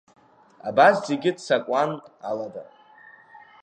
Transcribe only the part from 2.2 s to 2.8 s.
алада.